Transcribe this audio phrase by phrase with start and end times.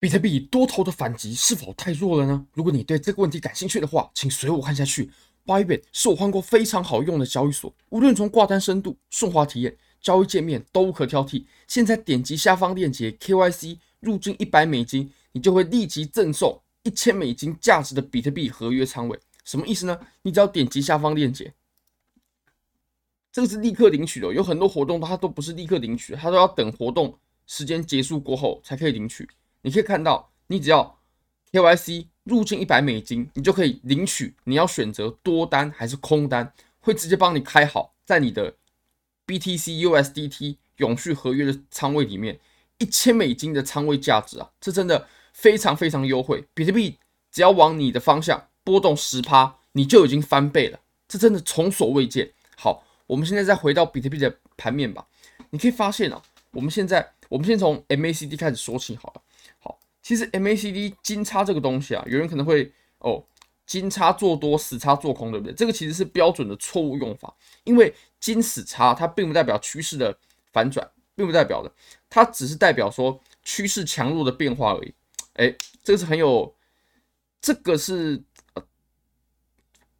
[0.00, 2.46] 比特币多头的反击是否太弱了呢？
[2.54, 5.10] 如果你对这个问题感兴趣的话，请随我看下去。
[5.44, 11.44] Bybit 是我换过非常好用的交易所，无论从挂单深度、顺滑体验、交易界面都无可挑剔。
[11.68, 19.20] 现在点击下方链接 KYC 入金一百美金，你就会立即赠送一千美金价值的比特币合约仓位。
[19.44, 20.00] 什么意思呢？
[20.22, 21.52] 你只要点击下方链接，
[23.30, 24.32] 这个是立刻领取的。
[24.32, 29.28] 有很多活动它都不是立刻领取，它都要等活动时间结束过后才可以领取。
[29.62, 30.98] 你可以看到，你只要
[31.52, 34.34] KYC 入金一百美金，你就可以领取。
[34.44, 38.54] 你要选择多单还是空单，会直接帮你开好，在你的
[39.26, 42.38] BTC USDT 永续合约的仓位里面，
[42.78, 46.46] 一千美金的仓位价值啊，这真的非常非常优惠。
[46.54, 46.98] 比特币
[47.30, 52.32] 只要往你的方向波动十趴，你就已经翻倍了，这真的从所未见。
[52.56, 55.06] 好，我们现在再回到比特币的盘面吧。
[55.50, 59.22] 你可以发现啊，我们现在我们先从 MACD 开始说起好了。
[60.10, 63.24] 其实 MACD 金叉这个东西啊，有人可能会哦，
[63.64, 65.54] 金叉做多，死叉做空，对不对？
[65.54, 70.18] 这个其实是标准的错误用法，因为金死叉它并不代表趋势的
[70.52, 71.72] 反转，并不代表的，
[72.08, 74.92] 它只是代表说趋势强弱的变化而已。
[75.34, 76.52] 哎，这个是很有，
[77.40, 78.20] 这个是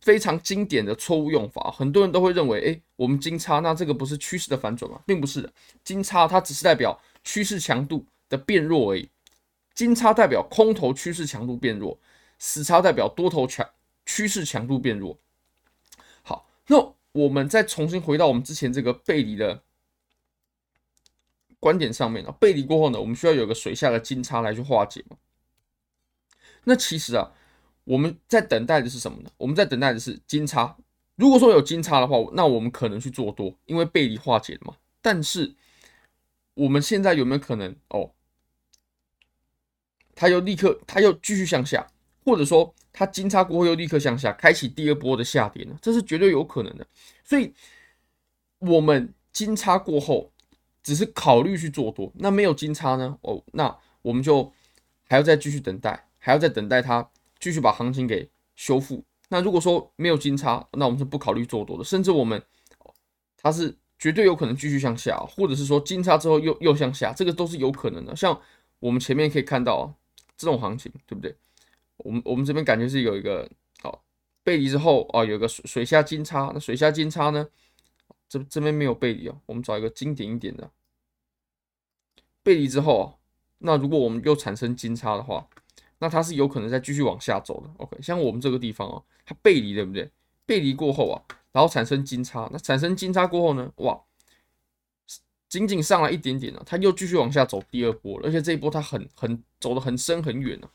[0.00, 5.00] 非常经典的错误用法，很多人都会认为，哎，我们金叉那这个不是趋势的反转吗？
[5.06, 5.52] 并不是的，
[5.84, 9.08] 金叉它只是代表趋势强度的变弱而已。
[9.80, 11.98] 金叉代表空头趋势强度变弱，
[12.38, 13.66] 死叉代表多头强
[14.04, 15.18] 趋势强度变弱。
[16.20, 19.62] 好，那我们再重新回到我们之前这个背离的
[21.58, 25.16] 观点上面啊，背离过后呢，我们需要有个水下的金叉来去化解嘛。
[26.64, 27.32] 那其实啊，
[27.84, 29.30] 我们在等待的是什么呢？
[29.38, 30.76] 我们在等待的是金叉。
[31.16, 34.76] 如果说有金叉的话，那我们可能去做多，因为背离化解了嘛。
[35.00, 35.54] 但是
[36.52, 38.10] 我们现在有没有可能哦？
[40.20, 41.86] 它又立刻，它又继续向下，
[42.22, 45.74] 或者说它金叉过后又立刻向下，开启第二波的下跌呢？
[45.80, 46.86] 这是绝对有可能的。
[47.24, 47.54] 所以，
[48.58, 50.30] 我们金叉过后
[50.82, 53.16] 只是考虑去做多，那没有金叉呢？
[53.22, 54.52] 哦，那我们就
[55.08, 57.08] 还要再继续等待，还要再等待它
[57.38, 59.02] 继续把行情给修复。
[59.30, 62.42] 那如果说没有金叉，那我们是不考虑做多的，甚至我们
[63.38, 68.14] 它是绝对有可能继续向下，或者是说金叉之后又又向下，这个都是有可能的。
[68.14, 68.38] 像
[68.80, 69.94] 我们前面可以看到。
[70.40, 71.36] 这种行情对不对？
[71.98, 73.46] 我们我们这边感觉是有一个
[73.82, 74.02] 好
[74.42, 76.50] 背离之后啊，有个水水下金叉。
[76.54, 77.46] 那水下金叉呢？
[78.26, 79.38] 这这边没有背离哦。
[79.44, 80.70] 我们找一个经典一点的
[82.42, 83.04] 背离之后啊，
[83.58, 85.46] 那如果我们又产生金叉的话，
[85.98, 87.70] 那它是有可能再继续往下走的。
[87.76, 90.10] OK，像我们这个地方啊，它背离对不对？
[90.46, 91.20] 背离过后啊，
[91.52, 92.48] 然后产生金叉。
[92.50, 93.70] 那产生金叉过后呢？
[93.76, 94.00] 哇！
[95.50, 100.70] 仅仅上来一点点呢，它又继续往下走第二波了，而且这一波它很很走得很深很远呢。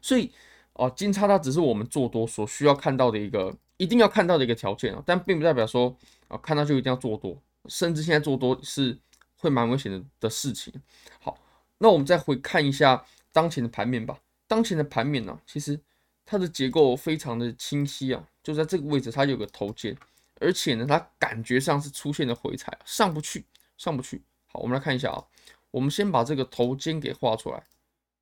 [0.00, 0.30] 所以
[0.74, 5.94] 哦，金叉它只是我们做多所需要看到的一个一定要看到的一个条件啊，但并不代表说
[6.28, 7.36] 啊看到就一定要做多，
[7.66, 8.96] 甚至现在做多是
[9.36, 10.72] 会蛮危险的的事情。
[11.18, 11.36] 好，
[11.78, 14.16] 那我们再回看一下当前的盘面吧。
[14.46, 15.80] 当前的盘面呢，其实
[16.24, 19.96] 它的结构非常的清晰啊，就在这个位置它有个头肩。
[20.40, 23.46] 而且呢，它感觉上是出现了回踩，上不去，
[23.76, 24.22] 上不去。
[24.46, 25.24] 好，我们来看一下啊，
[25.70, 27.62] 我们先把这个头肩给画出来，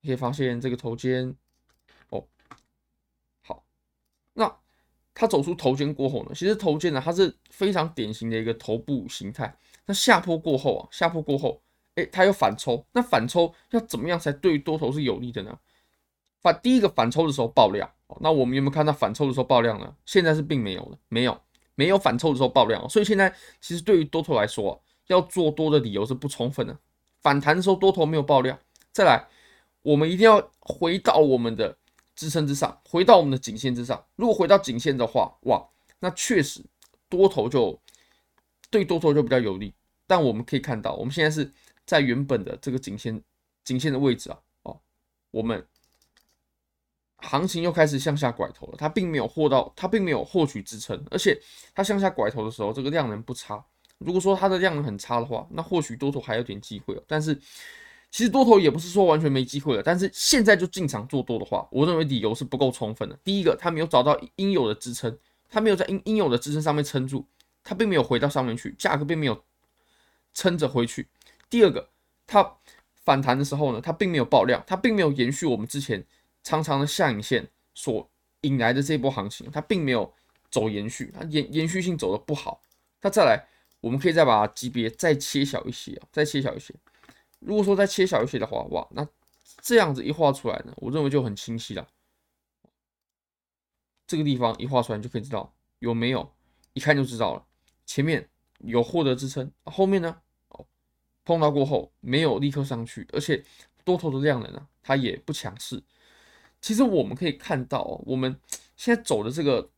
[0.03, 1.35] 可以发现这个头肩，
[2.09, 2.25] 哦，
[3.41, 3.63] 好，
[4.33, 4.57] 那
[5.13, 9.55] 它走出头肩过后呢，其实头肩呢，它是非常典型的一个头部形态。
[9.85, 11.61] 那下坡过后啊，下坡过后，
[11.95, 15.59] 哎，它有反抽，那反抽要怎么样才对多头是有利的呢？
[16.41, 19.95] 反第一个反抽的时候爆量，那我们有没有看到反抽的时候爆量呢？
[20.05, 21.39] 现在是并没有的，没有。
[21.75, 26.77] 没有反抽的时候爆量，所以现在其实对于多头来说，要做多的理由是不充分的。
[27.21, 28.59] 反弹的时候多头没有爆量，
[28.91, 29.27] 再来，
[29.81, 31.77] 我们一定要回到我们的
[32.15, 34.05] 支撑之上，回到我们的颈线之上。
[34.15, 35.65] 如果回到颈线的话，哇，
[35.99, 36.61] 那确实
[37.09, 37.79] 多头就
[38.69, 39.73] 对多头就比较有利。
[40.05, 41.51] 但我们可以看到，我们现在是
[41.85, 43.21] 在原本的这个颈线
[43.63, 44.79] 颈线的位置啊，哦，
[45.31, 45.65] 我们。
[47.23, 51.39] 行情又开始向下拐头了，它并没有获到，它并没有获取支撑，而且
[51.73, 53.63] 它向下拐头的时候，这个量能不差。
[53.99, 57.03] 如果说它的量能很差的话，那或许多头还有点机会哦。
[57.07, 57.33] 但是
[58.11, 63.17] 其实多头也不是说完全没机会了，但是现在就进场做多的话，我认为理由是不够充分的。
[63.23, 65.17] 第一个，它没有找到应有的支撑，
[65.49, 67.25] 它没有在应应有的支撑上面撑住，
[67.63, 69.43] 它并没有回到上面去，价格并没有
[70.33, 71.07] 撑着回去。
[71.49, 71.89] 第二个，
[72.27, 72.57] 它
[73.05, 76.05] 反弹的时候呢，它并没有爆量，它并没有延续我们之前。
[76.43, 78.09] 长长的下影线所
[78.41, 80.13] 引来的这波行情，它并没有
[80.51, 82.61] 走延续，它延延续性走的不好。
[83.01, 83.47] 它再来，
[83.79, 86.73] 我们可以再把级别再切小一些啊，再切小一些。
[87.39, 89.07] 如果说再切小一些的话，哇，那
[89.61, 91.87] 这样子一画出来呢，我认为就很清晰了。
[94.05, 96.33] 这个地方一画出来，就可以知道有没有，
[96.73, 97.45] 一看就知道了。
[97.85, 98.29] 前面
[98.59, 100.65] 有获得支撑，后面呢，哦，
[101.25, 103.43] 碰到过后没有立刻上去，而且
[103.83, 105.81] 多头的量能呢，它也不强势。
[106.63, 108.39] 其实我们可以看到，我们
[108.77, 109.69] 现在走的这个，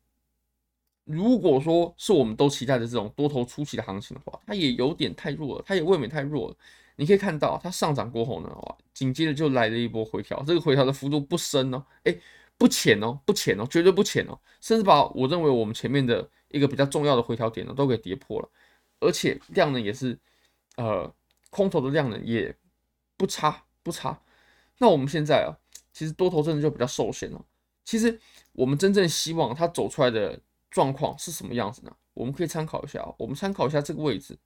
[1.03, 6.55] 如果说是我们都期待的这种多头初期的行情的话，它也有点太弱了，它也未免太弱了。
[6.97, 12.21] 你可以看到，它上涨过后呢，哇，紧接着就来了一波回调，这个回调的幅度不深哦，诶，
[12.55, 18.47] 不浅哦，不浅哦，绝对不浅哦，甚至把我认为我们前面的一个比较重要的回调点呢，都给跌破了，
[18.99, 20.19] 而且量能也是，
[20.77, 21.11] 呃，
[21.49, 22.55] 空头的量能也
[23.17, 24.21] 不差不差。
[24.77, 25.57] 那我们现在啊，
[25.95, 27.43] 其实多头真的就比较受限了。
[27.83, 28.19] 其实
[28.51, 30.39] 我们真正希望它走出来的
[30.69, 31.95] 状况是什么样子呢？
[32.13, 34.37] 我们可以参考一下啊，我们参考一下这个位置，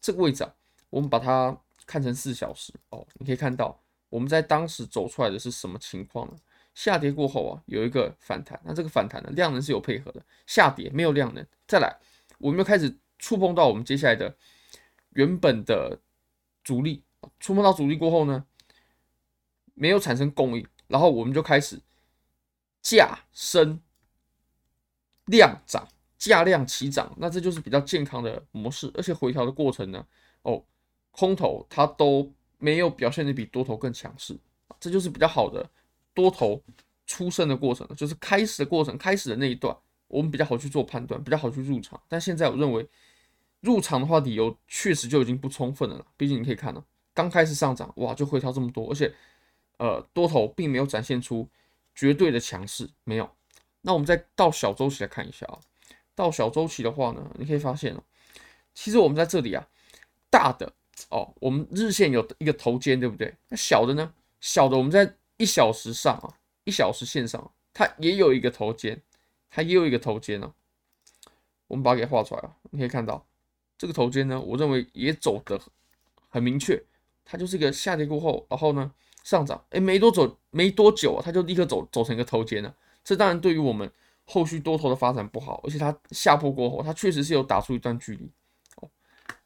[0.00, 0.54] 这个位置啊，
[0.88, 1.60] 我们把它。
[1.86, 6.36] 看成四小时哦，你可以看到我们在当时走出来的是什么情况呢？
[6.74, 10.24] 下跌过后啊，有一个反弹，那这个反弹呢，量能是有配合的。
[10.46, 11.94] 下跌没有量能，再来，
[12.38, 14.34] 我们又开始触碰到我们接下来的
[15.10, 16.00] 原本的
[16.64, 17.02] 阻力，
[17.38, 18.46] 触碰到阻力过后呢，
[19.74, 21.80] 没有产生供应，然后我们就开始
[22.82, 23.80] 价升
[25.26, 25.88] 量涨，
[26.18, 30.06] 价量齐涨，那这就是比较健康的模式，而且回调的过程呢，
[30.42, 30.64] 哦。
[31.16, 32.28] 空头它都
[32.58, 34.36] 没有表现得比多头更强势，
[34.80, 35.64] 这就是比较好的
[36.12, 36.60] 多头
[37.06, 39.76] 出生的过程，就是开始的过程，开始的那一段，
[40.08, 42.02] 我们比较好去做判断，比较好去入场。
[42.08, 42.84] 但现在我认为
[43.60, 46.04] 入场的话，理由确实就已经不充分了。
[46.16, 46.84] 毕竟你可以看到，
[47.14, 49.14] 刚开始上涨，哇，就回调这么多，而且
[49.78, 51.48] 呃，多头并没有展现出
[51.94, 53.30] 绝对的强势，没有。
[53.82, 55.58] 那我们再到小周期来看一下啊，
[56.14, 58.02] 到小周期的话呢，你可以发现哦，
[58.74, 59.66] 其实我们在这里啊，
[60.30, 60.72] 大的。
[61.10, 63.34] 哦，我们日线有一个头肩，对不对？
[63.48, 64.14] 那小的呢？
[64.40, 69.02] 小的我们在一小时上啊，一小时线上，它也有一个头肩，
[69.50, 70.54] 它也有一个头肩呢。
[71.66, 73.26] 我们把它给画出来了，你可以看到
[73.76, 75.60] 这个头肩呢，我认为也走得
[76.28, 76.80] 很明确，
[77.24, 78.92] 它就是一个下跌过后，然后呢
[79.24, 82.72] 上涨，哎，没多久，没多久啊，它就立刻走走成一个头肩了。
[83.02, 83.90] 这当然对于我们
[84.24, 88.30] 后续多头的发展不好，而且它下破过后，它确实是有打出一段距离
[88.76, 88.88] 哦，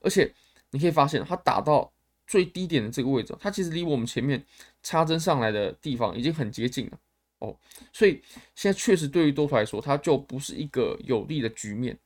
[0.01, 0.31] 而且。
[0.71, 1.91] 你可以发现，它打到
[2.27, 4.45] 最低点的这个位置，它其实离我们前面
[4.83, 6.99] 插针上来的地方已经很接近了
[7.39, 7.57] 哦。
[7.91, 8.23] 所以
[8.55, 11.99] 现在确实对于多头来说，它就不是一个有利的局面。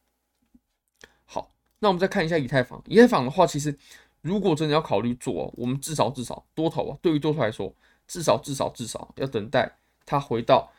[1.25, 2.81] 好，那我们再看一下以太坊。
[2.87, 3.77] 以太坊的话，其实
[4.23, 7.75] 如果真的要考虑做，我们至少至少多头啊，对于多头来说，
[8.09, 9.77] 至少至少至少要等待
[10.07, 10.73] 它回到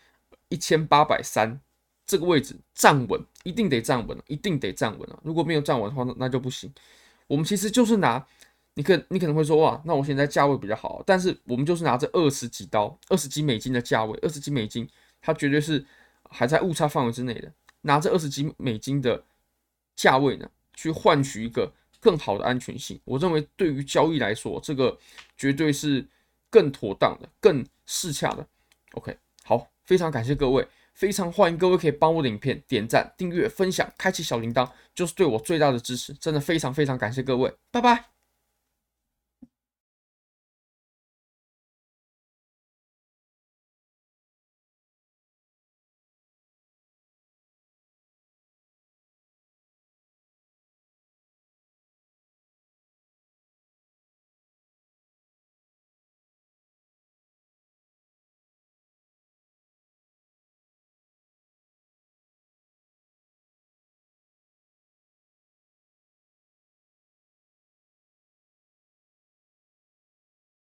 [0.50, 1.60] 一千八百三
[2.06, 5.20] 这个位置站稳，一定得站稳，一定得站稳了。
[5.24, 6.72] 如果没有站稳的话，那那就不行。
[7.28, 8.26] 我们其实就是拿，
[8.76, 14.88] 你可你可能会说哇，那我现在价位比较好，但是我们就是拿这二十几刀、二十几美金的价位，二十几美金，
[15.22, 15.86] 它绝对是
[16.30, 17.52] 还在误差范围之内的。
[17.82, 19.24] 拿这二十几美金的
[19.96, 21.74] 价位呢，去换取一个
[22.04, 24.96] 更好的安全性，我认为对于交易来说，这个
[25.38, 26.06] 绝对是
[26.50, 28.46] 更妥当的、更适恰的。
[28.92, 30.68] OK，好，非常感谢各位。
[30.94, 36.14] 非常欢迎各位可以帮我的影片点赞、订阅、分享、开启小铃铛，就是对我最大的支持。
[36.14, 38.13] 真的非常非常感谢各位，拜拜。